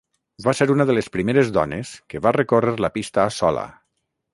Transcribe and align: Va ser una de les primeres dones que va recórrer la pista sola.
Va 0.45 0.53
ser 0.59 0.67
una 0.75 0.87
de 0.91 0.95
les 0.99 1.11
primeres 1.19 1.53
dones 1.59 1.93
que 2.15 2.25
va 2.27 2.35
recórrer 2.41 2.77
la 2.87 2.95
pista 2.99 3.33
sola. 3.41 3.73